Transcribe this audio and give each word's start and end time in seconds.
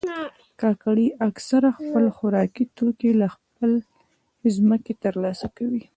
کاکړي 0.61 1.07
اکثره 1.27 1.69
خپل 1.77 2.05
خوراکي 2.17 2.65
توکي 2.77 3.11
له 3.21 3.27
خپلې 3.35 3.77
ځمکې 4.55 4.93
ترلاسه 5.03 5.47
کوي. 5.57 5.83